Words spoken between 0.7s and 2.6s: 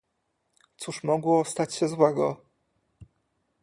"Cóż mogło stać się złego?..."